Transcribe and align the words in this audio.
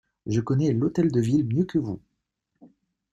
Je 0.25 0.41
connais 0.41 0.73
l'Hôtel 0.73 1.11
de 1.11 1.21
Ville 1.21 1.45
mieux 1.45 1.65
que 1.65 1.77
vous! 1.77 2.01